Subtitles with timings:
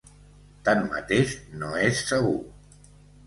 [0.69, 2.35] Tanmateix, no és segur.